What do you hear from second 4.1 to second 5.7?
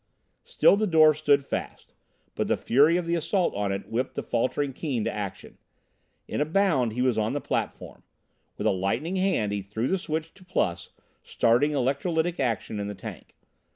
the faltering Keane to action.